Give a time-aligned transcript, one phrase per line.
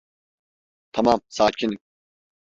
[0.91, 1.77] Tamam, sakinim.